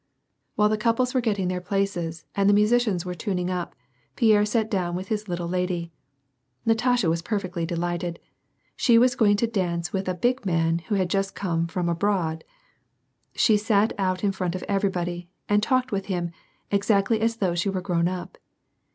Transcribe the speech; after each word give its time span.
While 0.55 0.69
the 0.69 0.79
couples 0.79 1.13
were 1.13 1.21
getting 1.21 1.47
their 1.47 1.61
places, 1.61 2.25
and 2.33 2.49
the 2.49 2.55
musi 2.55 2.77
cians 2.91 3.05
were 3.05 3.13
tuning 3.13 3.51
up, 3.51 3.75
Pierre 4.15 4.45
sat 4.47 4.71
down 4.71 4.95
with 4.95 5.09
his 5.09 5.27
little 5.27 5.47
lady. 5.47 5.91
Natasha 6.65 7.07
was 7.07 7.21
perfectly 7.21 7.67
delighted; 7.67 8.17
she 8.75 8.97
was 8.97 9.13
going 9.13 9.35
to 9.37 9.45
dance 9.45 9.93
with 9.93 10.09
a 10.09 10.15
big 10.15 10.43
man, 10.43 10.79
who 10.79 10.95
had 10.95 11.07
just 11.07 11.35
come 11.35 11.67
from 11.67 11.87
abroad. 11.87 12.43
She 13.35 13.57
sat 13.57 13.93
out 13.99 14.23
in 14.23 14.31
front 14.31 14.55
of 14.55 14.63
everybody, 14.63 15.29
and 15.47 15.61
talked 15.61 15.91
with 15.91 16.07
him, 16.07 16.31
exactly 16.71 17.21
as 17.21 17.35
though 17.35 17.53
she 17.53 17.69
were 17.69 17.79
grown 17.79 18.07
up. 18.07 18.39